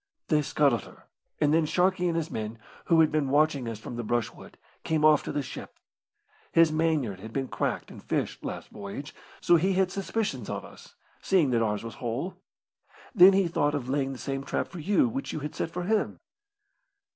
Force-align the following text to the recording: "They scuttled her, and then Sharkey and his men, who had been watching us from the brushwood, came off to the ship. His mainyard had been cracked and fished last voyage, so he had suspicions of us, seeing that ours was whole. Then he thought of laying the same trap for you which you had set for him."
"They 0.29 0.41
scuttled 0.41 0.85
her, 0.85 1.03
and 1.39 1.53
then 1.53 1.67
Sharkey 1.67 2.07
and 2.07 2.17
his 2.17 2.31
men, 2.31 2.57
who 2.85 3.01
had 3.01 3.11
been 3.11 3.29
watching 3.29 3.67
us 3.67 3.77
from 3.77 3.97
the 3.97 4.03
brushwood, 4.03 4.57
came 4.83 5.05
off 5.05 5.21
to 5.25 5.31
the 5.31 5.43
ship. 5.43 5.75
His 6.51 6.71
mainyard 6.71 7.19
had 7.19 7.31
been 7.31 7.47
cracked 7.47 7.91
and 7.91 8.01
fished 8.01 8.43
last 8.43 8.69
voyage, 8.69 9.13
so 9.41 9.57
he 9.57 9.73
had 9.73 9.91
suspicions 9.91 10.49
of 10.49 10.65
us, 10.65 10.95
seeing 11.21 11.51
that 11.51 11.61
ours 11.61 11.83
was 11.83 11.93
whole. 12.01 12.33
Then 13.13 13.33
he 13.33 13.47
thought 13.47 13.75
of 13.75 13.89
laying 13.89 14.11
the 14.11 14.17
same 14.17 14.43
trap 14.43 14.69
for 14.69 14.79
you 14.79 15.07
which 15.07 15.33
you 15.33 15.41
had 15.41 15.53
set 15.53 15.69
for 15.69 15.83
him." 15.83 16.19